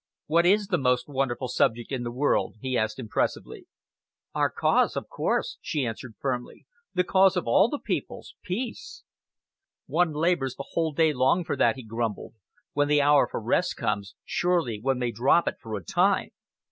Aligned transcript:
"What 0.25 0.47
is 0.47 0.65
the 0.69 0.79
most 0.79 1.07
wonderful 1.07 1.47
subject 1.47 1.91
in 1.91 2.01
the 2.01 2.11
world?" 2.11 2.55
he 2.59 2.75
asked 2.75 2.97
impressively. 2.97 3.67
"Our 4.33 4.49
cause, 4.49 4.95
of 4.97 5.07
course," 5.07 5.59
she 5.61 5.85
answered 5.85 6.15
firmly, 6.19 6.65
"the 6.95 7.03
cause 7.03 7.37
of 7.37 7.45
all 7.45 7.69
the 7.69 7.77
peoples 7.77 8.33
Peace." 8.43 9.03
"One 9.85 10.11
labours 10.13 10.55
the 10.55 10.65
whole 10.71 10.91
day 10.93 11.13
long 11.13 11.43
for 11.43 11.55
that," 11.55 11.75
he 11.75 11.83
grumbled. 11.83 12.33
"When 12.73 12.87
the 12.87 13.03
hour 13.03 13.27
for 13.29 13.39
rest 13.39 13.77
comes, 13.77 14.15
surely 14.25 14.79
one 14.81 14.97
may 14.97 15.11
drop 15.11 15.47
it 15.47 15.59
for 15.61 15.77
a 15.77 15.83
time?" 15.83 16.31